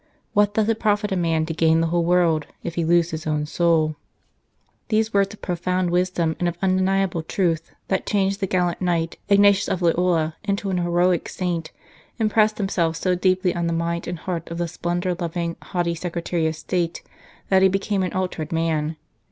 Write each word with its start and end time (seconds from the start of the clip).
What 0.33 0.55
doth 0.55 0.67
it 0.67 0.79
profit 0.79 1.11
a 1.11 1.15
man 1.15 1.45
to 1.45 1.53
gain 1.53 1.79
the 1.79 1.85
whole 1.93 2.03
world, 2.03 2.47
if 2.63 2.73
he 2.73 2.83
lose 2.83 3.11
his 3.11 3.27
own 3.27 3.45
soul?" 3.45 3.95
These 4.89 5.13
words 5.13 5.35
of 5.35 5.43
profound 5.43 5.91
wisdom 5.91 6.35
and 6.39 6.49
of 6.49 6.57
un 6.59 6.75
deniable 6.75 7.21
truth, 7.21 7.69
that 7.87 8.07
changed 8.07 8.39
the 8.39 8.47
gallant 8.47 8.81
knight, 8.81 9.17
Ignatius 9.29 9.69
of 9.69 9.83
Loyola, 9.83 10.37
into 10.43 10.71
an 10.71 10.79
heroic 10.79 11.29
saint, 11.29 11.69
impressed 12.17 12.55
themselves 12.55 12.97
so 12.97 13.13
deeply 13.13 13.53
on 13.53 13.67
the 13.67 13.73
mind 13.73 14.07
and 14.07 14.17
heart 14.17 14.49
of 14.49 14.57
the 14.57 14.67
splendour 14.67 15.13
loving, 15.19 15.55
haughty 15.61 15.93
Secretary 15.93 16.47
of 16.47 16.55
State 16.55 17.03
that 17.49 17.61
he 17.61 17.67
became 17.67 18.01
an 18.01 18.13
altered 18.13 18.51
man. 18.51 18.97